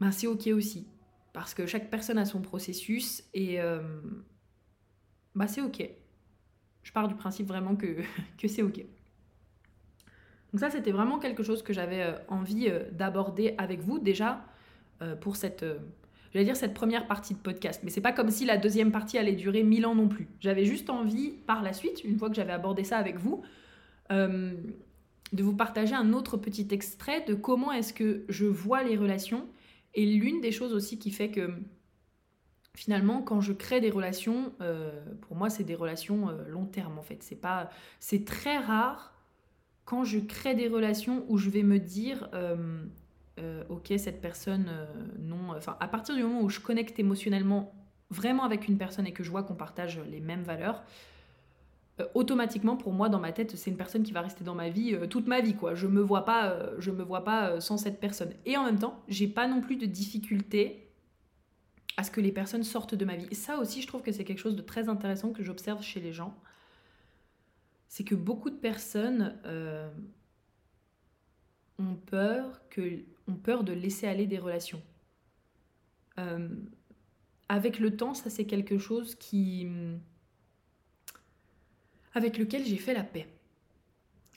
[0.00, 0.86] ben, c'est ok aussi.
[1.32, 3.58] Parce que chaque personne a son processus et
[5.36, 5.88] bah c'est ok.
[6.82, 7.76] Je pars du principe vraiment
[8.38, 8.78] que, c'est ok.
[10.52, 14.44] Donc ça, c'était vraiment quelque chose que j'avais euh, envie euh, d'aborder avec vous déjà
[15.02, 15.64] euh, pour cette,
[16.32, 17.82] j'allais dire cette première partie de podcast.
[17.84, 20.28] Mais c'est pas comme si la deuxième partie allait durer mille ans non plus.
[20.40, 23.42] J'avais juste envie, par la suite, une fois que j'avais abordé ça avec vous,
[25.32, 29.46] de vous partager un autre petit extrait de comment est-ce que je vois les relations.
[29.94, 31.50] Et l'une des choses aussi qui fait que
[32.76, 36.98] finalement, quand je crée des relations, euh, pour moi, c'est des relations euh, long terme
[36.98, 37.22] en fait.
[37.22, 39.14] C'est pas, c'est très rare
[39.84, 42.84] quand je crée des relations où je vais me dire, euh,
[43.68, 44.70] ok, cette personne,
[45.18, 45.52] non.
[45.56, 47.72] Enfin, à partir du moment où je connecte émotionnellement
[48.10, 50.82] vraiment avec une personne et que je vois qu'on partage les mêmes valeurs,
[52.14, 54.94] automatiquement pour moi dans ma tête c'est une personne qui va rester dans ma vie
[55.08, 58.34] toute ma vie quoi je me vois pas je me vois pas sans cette personne
[58.44, 60.86] et en même temps j'ai pas non plus de difficulté
[61.96, 63.34] à ce que les personnes sortent de ma vie.
[63.34, 66.12] Ça aussi, je trouve que c'est quelque chose de très intéressant que j'observe chez les
[66.12, 66.36] gens.
[67.88, 69.88] C'est que beaucoup de personnes euh,
[71.78, 74.82] ont, peur que, ont peur de laisser aller des relations.
[76.18, 76.48] Euh,
[77.48, 79.68] avec le temps, ça c'est quelque chose qui...
[82.16, 83.26] avec lequel j'ai fait la paix.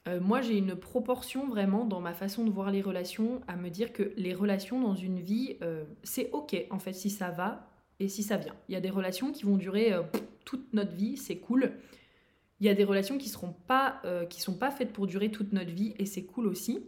[0.10, 3.70] Euh, moi, j'ai une proportion vraiment dans ma façon de voir les relations à me
[3.70, 7.72] dire que les relations dans une vie, euh, c'est ok en fait si ça va
[8.02, 8.54] et si ça vient.
[8.68, 10.04] Il y a des relations qui vont durer euh,
[10.44, 11.72] toute notre vie, c'est cool.
[12.60, 15.54] Il y a des relations qui seront pas, qui sont pas faites pour durer toute
[15.54, 16.82] notre vie et c'est cool aussi.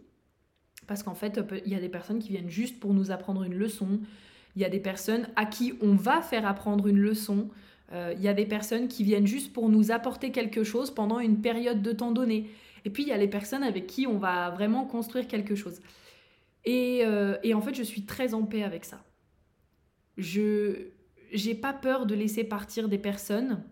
[0.86, 3.54] Parce qu'en fait, il y a des personnes qui viennent juste pour nous apprendre une
[3.54, 4.00] leçon.
[4.54, 7.48] Il y a des personnes à qui on va faire apprendre une leçon.
[7.92, 11.42] Il y a des personnes qui viennent juste pour nous apporter quelque chose pendant une
[11.42, 12.48] période de temps donné.
[12.84, 15.80] Et puis, il y a les personnes avec qui on va vraiment construire quelque chose.
[16.64, 19.02] Et, euh, en fait, je suis très en paix avec ça.
[20.16, 20.88] Je
[21.32, 23.62] n'ai pas peur de laisser partir des personnes.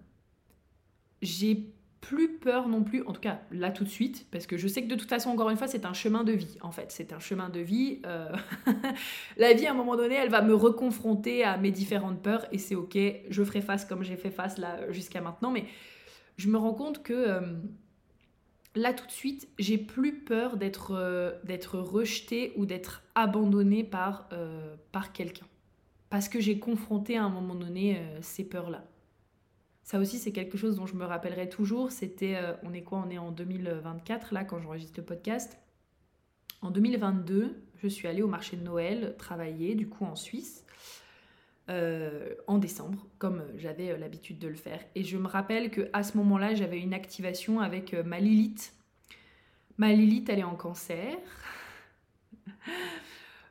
[1.22, 4.66] J'ai plus peur non plus, en tout cas là tout de suite, parce que je
[4.68, 6.90] sais que de toute façon, encore une fois, c'est un chemin de vie, en fait.
[6.90, 8.00] C'est un chemin de vie.
[8.06, 8.32] Euh,
[9.36, 12.58] la vie, à un moment donné, elle va me reconfronter à mes différentes peurs, et
[12.58, 15.64] c'est ok, je ferai face comme j'ai fait face jusqu'à maintenant, mais
[16.36, 17.12] je me rends compte que...
[17.12, 17.40] Euh,
[18.76, 21.32] là tout de suite, j'ai plus peur d'être euh,
[21.72, 24.28] rejetée ou d'être abandonnée par,
[24.92, 25.46] par quelqu'un.
[26.08, 28.84] parce que j'ai confronté à un moment donné ces peurs-là.
[29.90, 31.90] Ça aussi, c'est quelque chose dont je me rappellerai toujours.
[31.90, 33.02] C'était, euh, on est quoi?
[33.04, 35.58] On est en 2024, là, quand j'enregistre le podcast.
[36.62, 40.64] En 2022, je suis allée au marché de Noël travailler, du coup, en Suisse.
[41.70, 44.78] Euh, en décembre, comme j'avais l'habitude de le faire.
[44.94, 48.72] Et je me rappelle que à ce moment-là, j'avais une activation avec ma Lilith.
[49.76, 51.16] Ma Lilith, elle est en cancer.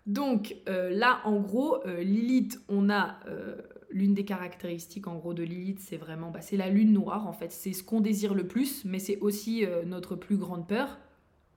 [0.09, 3.55] Donc euh, là, en gros, euh, Lilith, on a euh,
[3.89, 7.33] l'une des caractéristiques en gros de Lilith, c'est vraiment, bah, c'est la lune noire en
[7.33, 7.51] fait.
[7.51, 10.99] C'est ce qu'on désire le plus, mais c'est aussi notre plus grande peur.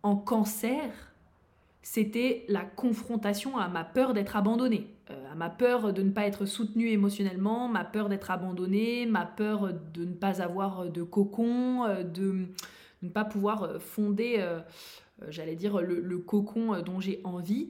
[0.02, 1.12] En cancer,
[1.82, 4.86] c'était la confrontation à ma peur d'être abandonnée,
[5.30, 9.72] à ma peur de ne pas être soutenue émotionnellement, ma peur d'être abandonnée, ma peur
[9.94, 12.46] de ne pas avoir de cocon, de,
[13.02, 14.44] ne pas pouvoir fonder,
[15.28, 17.68] j'allais dire, le cocon dont j'ai envie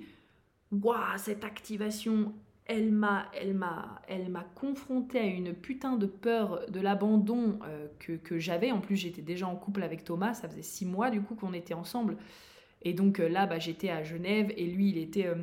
[0.72, 2.32] waouh, cette activation,
[2.66, 7.88] elle m'a, elle m'a, elle m'a confrontée à une putain de peur de l'abandon euh,
[7.98, 8.70] que, j'avais.
[8.70, 11.52] En plus, j'étais déjà en couple avec Thomas, ça faisait six mois du coup qu'on
[11.52, 12.16] était ensemble.
[12.82, 15.36] Et donc euh, là, bah, j'étais à Genève et lui, il était, euh,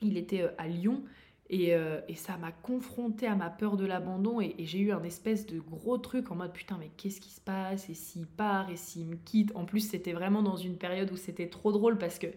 [0.00, 1.02] il était à Lyon.
[1.50, 1.74] Et,
[2.16, 5.60] ça m'a confronté à ma peur de l'abandon et, et j'ai eu un espèce de
[5.60, 7.90] gros truc en mode putain mais qu'est-ce qui se passe?
[7.90, 8.70] Et s'il part?
[8.70, 9.52] Et s'il me quitte?
[9.54, 12.28] En plus c'était vraiment dans une période où c'était trop drôle parce que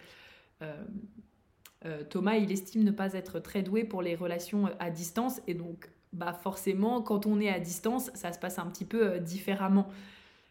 [2.10, 5.54] Thomas, il estime ne pas être très doué pour les relations euh, à distance et
[5.54, 9.20] donc bah forcément quand on est à distance, ça se passe un petit peu euh,
[9.20, 9.88] différemment.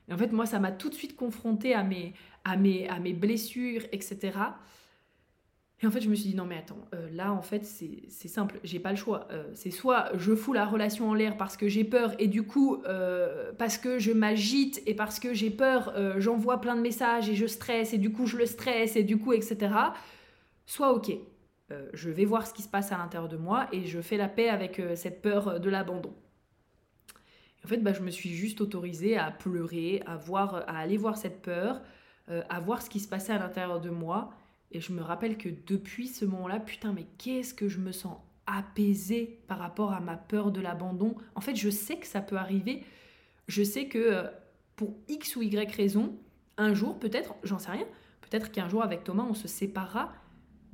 [0.08, 2.12] Et en fait, moi, ça m'a tout de suite confronté à mes,
[2.44, 4.32] à mes, à mes blessures, etc.
[5.80, 8.60] Et en fait, je me suis dit, non, mais attends, là, en fait, c'est simple,
[8.64, 9.28] j'ai pas le choix.
[9.54, 12.82] c'est soit je fous la relation en l'air parce que j'ai peur, et du coup,
[13.58, 17.46] parce que je m'agite, et parce que j'ai peur, j'envoie plein de messages, et je
[17.46, 19.70] stresse, et du coup, je le stresse, et du coup, etc
[20.66, 21.12] soit ok,
[21.70, 24.16] euh, je vais voir ce qui se passe à l'intérieur de moi et je fais
[24.16, 26.14] la paix avec euh, cette peur de l'abandon.
[27.64, 31.16] En fait, bah, je me suis juste autorisée à pleurer, à, voir, à aller voir
[31.16, 31.80] cette peur,
[32.28, 34.34] euh, à voir ce qui se passait à l'intérieur de moi.
[34.72, 38.18] Et je me rappelle que depuis ce moment-là, putain, mais qu'est-ce que je me sens
[38.46, 41.14] apaisée par rapport à ma peur de l'abandon.
[41.34, 42.84] En fait, je sais que ça peut arriver.
[43.48, 44.26] Je sais que
[44.76, 46.14] pour X ou Y raison,
[46.58, 47.86] un jour, peut-être, j'en sais rien,
[48.20, 50.12] peut-être qu'un jour avec Thomas, on se séparera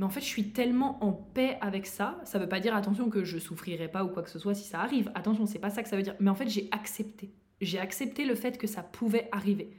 [0.00, 2.18] mais en fait, je suis tellement en paix avec ça.
[2.24, 4.54] Ça ne veut pas dire, attention, que je souffrirai pas ou quoi que ce soit
[4.54, 5.12] si ça arrive.
[5.14, 6.16] Attention, c'est pas ça que ça veut dire.
[6.20, 7.34] Mais en fait, j'ai accepté.
[7.60, 9.76] J'ai accepté le fait que ça pouvait arriver.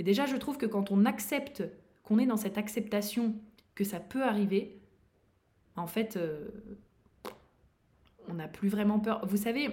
[0.00, 1.62] Et déjà, je trouve que quand on accepte,
[2.02, 3.36] qu'on est dans cette acceptation
[3.76, 4.80] que ça peut arriver,
[5.76, 6.48] en fait, euh,
[8.26, 9.24] on n'a plus vraiment peur.
[9.24, 9.70] Vous savez,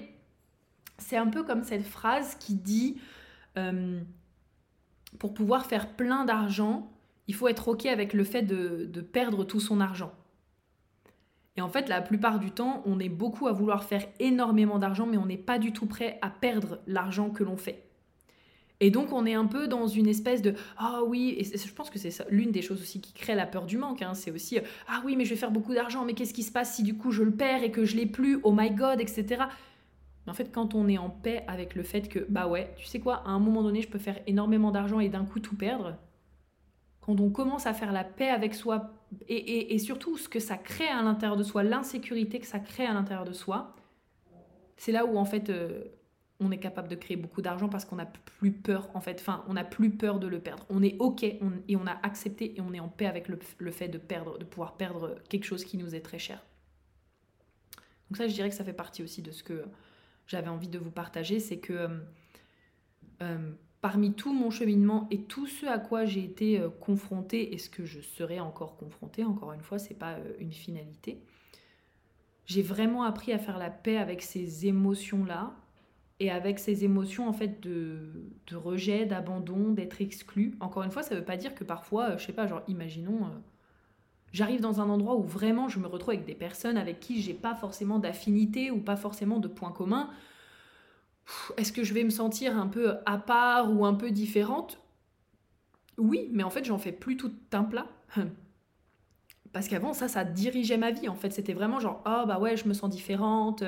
[1.00, 3.02] c'est un peu comme cette phrase qui dit,
[3.58, 4.00] euh,
[5.18, 6.92] pour pouvoir faire plein d'argent,
[7.28, 10.12] il faut être OK avec le fait de, perdre tout son argent.
[11.56, 15.08] Et en fait, la plupart du temps, on est beaucoup à vouloir faire énormément d'argent,
[15.08, 17.84] mais on n'est pas du tout prêt à perdre l'argent que l'on fait.
[18.80, 21.90] Et donc, on est un peu dans une espèce de Ah oui, et je pense
[21.90, 24.04] que c'est l'une des choses aussi qui crée la peur du manque.
[24.04, 24.14] Hein.
[24.14, 26.76] c'est aussi Ah oui, mais je vais faire beaucoup d'argent, mais qu'est-ce qui se passe
[26.76, 28.40] si du coup je le perds et que je l'ai plus?
[28.44, 29.46] Oh my god, etc.
[30.26, 32.86] Mais en fait, quand on est en paix avec le fait que, bah ouais, tu
[32.86, 35.56] sais quoi, à un moment donné, je peux faire énormément d'argent et d'un coup tout
[35.56, 35.96] perdre,
[37.08, 38.92] quand on commence à faire la paix avec soi
[39.30, 42.94] et, surtout ce que ça crée à l'intérieur de soi, l'insécurité que ça crée à
[42.94, 43.74] l'intérieur de soi,
[44.76, 45.86] c'est là où en fait euh,
[46.42, 49.46] on est capable de créer beaucoup d'argent parce qu'on n'a plus peur en fait, enfin
[49.48, 50.66] on n'a plus peur de le perdre.
[50.70, 51.40] On est ok et
[51.78, 54.76] on a accepté et on est en paix avec le, fait de perdre, de pouvoir
[54.76, 56.46] perdre quelque chose qui nous est très cher.
[58.10, 59.64] Donc ça je dirais que ça fait partie aussi de ce que
[60.28, 61.88] j'avais envie de vous partager, c'est que euh,
[63.22, 63.52] euh,
[63.88, 67.70] parmi tout mon cheminement et tout ce à quoi j'ai été euh, confrontée et ce
[67.70, 71.22] que je serai encore confrontée, encore une fois, c'est pas euh, une finalité.
[72.46, 75.56] J'ai vraiment appris à faire la paix avec ces émotions-là
[76.20, 78.12] et avec ces émotions en fait de,
[78.54, 80.58] rejet, d'abandon, d'être exclu.
[80.60, 83.32] Encore une fois, ça veut pas dire que parfois, euh, je sais pas, genre imaginons
[84.34, 87.34] j'arrive dans un endroit où vraiment je me retrouve avec des personnes avec qui j'ai
[87.34, 90.10] pas forcément d'affinité ou pas forcément de points communs
[91.58, 94.80] est-ce que je vais me sentir un peu à part ou un peu différente?
[95.98, 97.88] Oui, mais en fait, j'en fais plus tout un plat.
[99.54, 101.10] Parce qu'avant, ça, ça dirigeait ma vie.
[101.10, 103.64] En fait, c'était vraiment genre, oh bah ouais, je me sens différente.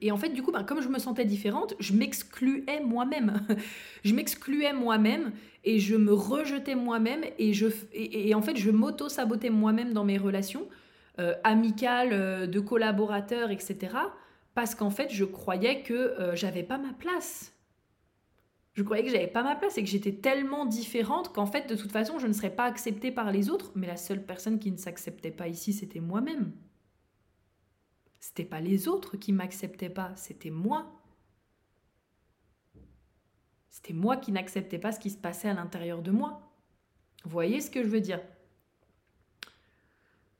[0.00, 3.46] Et en fait, du coup, ben, comme je me sentais différente, je m'excluais moi-même.
[4.04, 5.32] je m'excluais moi-même
[5.64, 10.18] et je me rejetais moi-même et, je, et, en fait, je m'auto-sabotais moi-même dans mes
[10.18, 10.68] relations
[11.20, 13.90] euh, amicales, euh, de collaborateurs, etc
[14.58, 17.54] parce qu'en fait, je croyais que euh, j'avais pas ma place.
[18.72, 21.76] Je croyais que j'avais pas ma place et que j'étais tellement différente qu'en fait, de
[21.76, 23.70] toute façon, je ne serais pas acceptée par les autres.
[23.76, 26.50] Mais la seule personne qui ne s'acceptait pas ici, c'était moi-même.
[28.18, 30.90] C'était pas les autres qui m'acceptaient pas, c'était moi.
[33.70, 36.52] C'était moi qui n'acceptais pas ce qui se passait à l'intérieur de moi.
[37.22, 38.20] Vous voyez ce que je veux dire?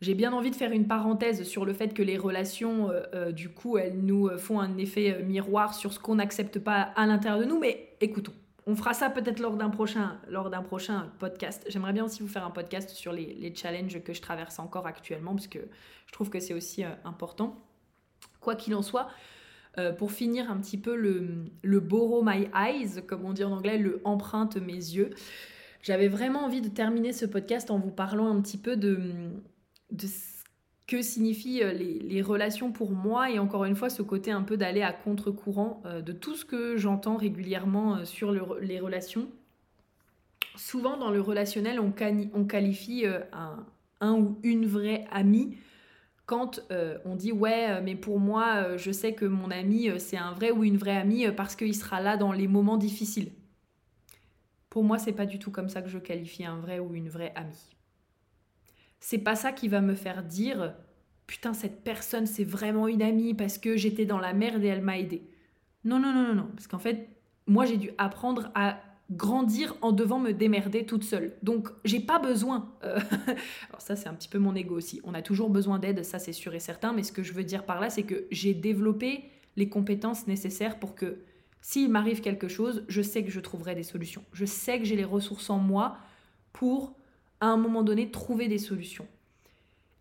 [0.01, 3.33] J'ai bien envie de faire une parenthèse sur le fait que les relations, euh, euh,
[3.33, 7.41] du coup, elles nous font un effet miroir sur ce qu'on n'accepte pas à l'intérieur
[7.41, 8.35] de nous, mais écoutons.
[8.71, 11.65] On fera ça peut-être lors d'un prochain, lors d'un prochain podcast.
[11.69, 15.35] J'aimerais bien aussi vous faire un podcast sur les, challenges que je traverse encore actuellement,
[15.35, 15.61] parce que
[16.05, 17.57] je trouve que c'est aussi euh, important.
[18.41, 19.09] Quoi qu'il en soit,
[19.79, 23.53] euh, pour finir un petit peu le, le borrow my eyes, comme on dit en
[23.53, 25.15] anglais, le emprunte mes yeux,
[25.81, 29.01] j'avais vraiment envie de terminer ce podcast en vous parlant un petit peu de,
[29.91, 30.07] de
[30.89, 34.57] que signifient euh, les, relations pour moi et encore une fois ce côté un peu
[34.57, 39.29] d'aller à contre-courant euh, de tout ce que j'entends régulièrement euh, sur les relations.
[40.57, 43.67] Souvent dans le relationnel on, qualifie un,
[44.01, 45.57] un, ou une vraie amie
[46.27, 46.61] quand
[47.05, 50.65] on dit ouais mais pour moi je sais que mon ami c'est un vrai ou
[50.65, 53.31] une vraie amie parce qu'il sera là dans les moments difficiles.
[54.69, 57.09] Pour moi c'est pas du tout comme ça que je qualifie un vrai ou une
[57.09, 57.78] vraie amie
[59.01, 60.75] c'est pas ça qui va me faire dire
[61.27, 64.83] putain cette personne c'est vraiment une amie parce que j'étais dans la merde et elle
[64.83, 65.23] m'a aidé.
[65.85, 67.09] Non non non non non parce qu'en fait
[67.47, 68.81] moi j'ai dû apprendre à
[69.11, 71.35] grandir en devant me démerder toute seule.
[71.43, 72.75] Donc j'ai pas besoin.
[72.85, 72.99] Euh,
[73.69, 75.01] alors ça c'est un petit peu mon ego aussi.
[75.05, 76.93] On a toujours besoin d'aide, ça c'est sûr et certain.
[76.93, 79.25] Mais ce que je veux dire par là c'est que j'ai développé
[79.57, 81.19] les compétences nécessaires pour que
[81.61, 84.25] s'il m'arrive quelque chose, je sais que je trouverai des solutions.
[84.33, 85.99] Je sais que j'ai les ressources en moi
[86.53, 86.98] pour
[87.41, 89.07] à un moment donné, trouver des solutions.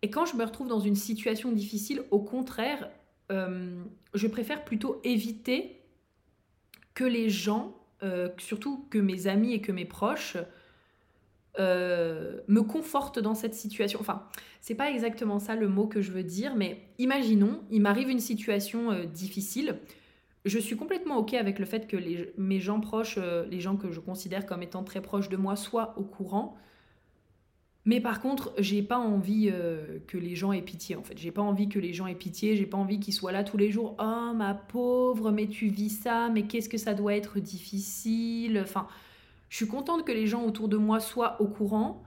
[0.02, 2.88] Et quand je me retrouve dans une situation difficile, au contraire,
[3.30, 3.82] euh,
[4.14, 5.80] je préfère plutôt éviter
[6.94, 10.36] que les gens, euh, surtout que mes amis et que mes proches,
[11.58, 13.98] euh, me confortent dans cette situation.
[14.00, 14.22] Enfin,
[14.60, 18.20] c'est pas exactement ça le mot que je veux dire, mais imaginons, il m'arrive une
[18.20, 19.78] situation difficile.
[20.44, 21.96] Je suis complètement ok avec le fait que
[22.36, 23.18] mes gens proches,
[23.50, 26.56] les gens que je considère comme étant très proches de moi, soient au courant.
[27.84, 31.16] Mais par contre, j'ai pas envie euh, que les gens aient pitié en fait.
[31.16, 33.56] J'ai pas envie que les gens aient pitié, j'ai pas envie qu'ils soient là tous
[33.56, 33.96] les jours.
[33.98, 38.60] Oh ma pauvre, mais tu vis ça, mais qu'est-ce que ça doit être difficile?
[38.62, 38.86] Enfin,
[39.48, 42.02] je suis contente que les gens autour de moi soient au courant.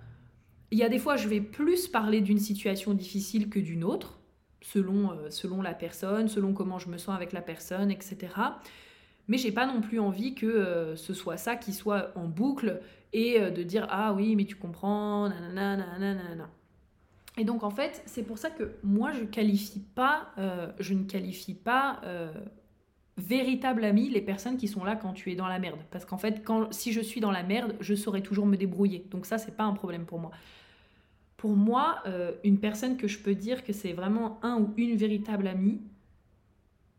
[0.69, 4.19] Il y a des fois, je vais plus parler d'une situation difficile que d'une autre,
[4.61, 8.29] selon, euh, selon la personne, selon comment je me sens avec la personne, etc.
[9.27, 12.81] Mais j'ai pas non plus envie que euh, ce soit ça qui soit en boucle
[13.13, 16.49] et euh, de dire ah oui mais tu comprends nanana nanana
[17.37, 22.31] et donc en fait c'est pour ça que moi je euh, ne qualifie pas euh,
[23.17, 25.79] véritable ami les personnes qui sont là quand tu es dans la merde.
[25.91, 29.05] Parce qu'en fait si je suis dans la merde je saurais toujours me débrouiller.
[29.11, 30.31] Donc ça c'est pas un problème pour moi.
[31.37, 32.03] Pour moi
[32.43, 35.81] une personne que je peux dire que c'est vraiment un ou une véritable amie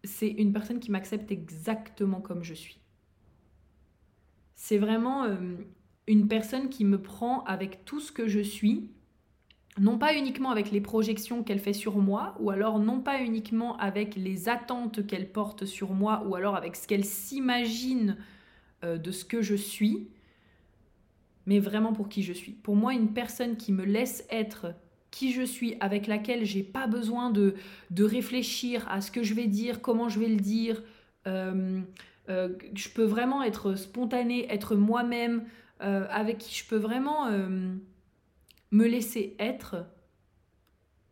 [0.05, 2.81] c'est une personne qui m'accepte exactement comme je suis.
[4.57, 5.27] C'est vraiment
[6.07, 8.91] une personne qui me prend avec tout ce que je suis,
[9.79, 13.77] non pas uniquement avec les projections qu'elle fait sur moi, ou alors non pas uniquement
[13.79, 18.17] avec les attentes qu'elle porte sur moi, ou alors avec ce qu'elle s'imagine
[18.85, 20.09] euh, de ce que je suis,
[21.47, 22.53] mais vraiment pour qui je suis.
[22.53, 24.75] Pour moi, une personne qui me laisse être
[25.11, 27.55] qui je suis, avec laquelle j'ai pas besoin de,
[27.91, 30.83] de réfléchir à ce que je vais dire, comment je vais le dire,
[31.27, 31.81] euh,
[32.29, 35.45] euh, je peux vraiment être spontanée, être moi-même,
[35.83, 37.75] euh, avec qui je peux vraiment euh,
[38.71, 39.87] me laisser être,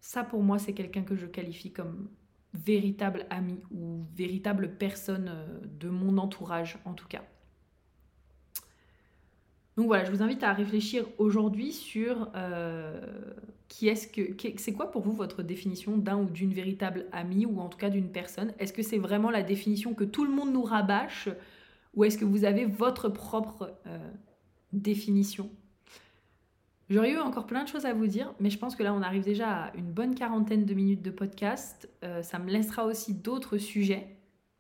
[0.01, 2.09] ça pour moi c'est quelqu'un que je qualifie comme
[2.55, 7.23] véritable ami ou véritable personne euh, de mon entourage en tout cas.
[9.77, 12.31] Donc voilà, je vous invite à réfléchir aujourd'hui sur
[13.69, 17.61] qui est-ce que c'est quoi pour vous votre définition d'un ou d'une véritable amie ou
[17.61, 18.53] en tout cas d'une personne?
[18.59, 21.31] Est-ce que c'est vraiment la définition que tout le monde nous rabâche
[21.95, 23.73] ou est-ce que vous avez votre propre
[24.73, 25.51] définition.
[26.91, 29.03] J'aurais eu encore plein de choses à vous dire, mais je pense que là, on
[29.03, 31.89] arrive déjà à une bonne quarantaine de minutes de podcast.
[32.03, 34.17] Euh, ça me laissera aussi d'autres sujets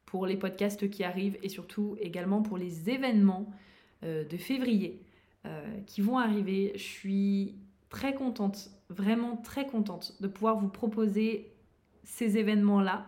[0.06, 3.52] pour les podcasts qui arrivent et surtout également pour les événements
[4.04, 5.02] euh, de février
[5.44, 6.70] euh, qui vont arriver.
[6.74, 7.56] Je suis
[7.88, 11.52] très contente, vraiment très contente de pouvoir vous proposer
[12.04, 13.06] ces événements-là.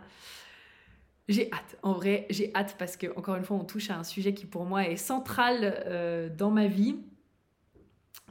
[1.29, 4.05] J'ai hâte, en vrai, j'ai hâte parce que, encore une fois, on touche à un
[4.05, 6.97] sujet qui pour moi est central euh, dans ma vie.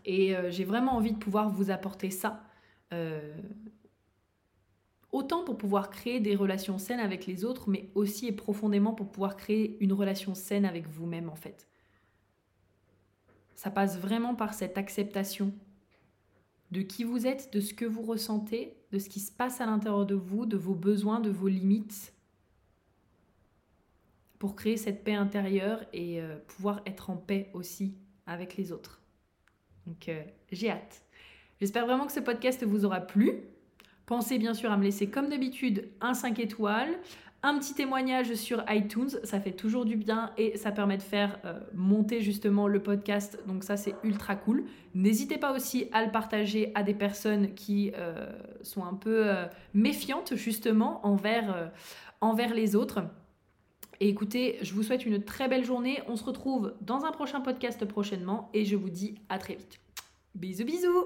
[0.03, 2.43] Et euh, j'ai vraiment envie de pouvoir vous apporter ça.
[2.91, 3.33] Euh,
[5.11, 9.09] autant pour pouvoir créer des relations saines avec les autres, mais aussi et profondément pour
[9.09, 11.67] pouvoir créer une relation saine avec vous-même, en fait.
[13.55, 15.53] Ça passe vraiment par cette acceptation
[16.71, 19.65] de qui vous êtes, de ce que vous ressentez, de ce qui se passe à
[19.65, 22.13] l'intérieur de vous, de vos besoins, de vos limites,
[24.41, 27.93] pour créer cette paix intérieure et euh, pouvoir être en paix aussi
[28.25, 28.99] avec les autres.
[29.85, 30.19] Donc euh,
[30.51, 31.03] j'ai hâte.
[31.59, 33.43] J'espère vraiment que ce podcast vous aura plu.
[34.07, 36.89] Pensez bien sûr à me laisser comme d'habitude un 5 étoiles,
[37.43, 41.37] un petit témoignage sur iTunes, ça fait toujours du bien et ça permet de faire
[41.45, 44.63] euh, monter justement le podcast, donc ça c'est ultra cool.
[44.95, 47.91] N'hésitez pas aussi à le partager à des personnes qui
[48.63, 49.29] sont un peu
[49.75, 51.71] méfiantes justement envers,
[52.21, 53.03] envers les autres.
[54.01, 57.39] Et écoutez, je vous souhaite une très belle journée, on se retrouve dans un prochain
[57.39, 58.49] podcast prochainement.
[58.51, 59.79] Et je vous dis à très vite.
[60.33, 61.05] Bisous bisous